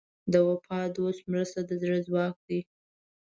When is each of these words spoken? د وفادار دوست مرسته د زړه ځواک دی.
د 0.31 0.33
وفادار 0.47 0.93
دوست 0.97 1.21
مرسته 1.31 1.59
د 1.63 1.71
زړه 1.81 1.97
ځواک 2.07 2.35
دی. 2.47 2.59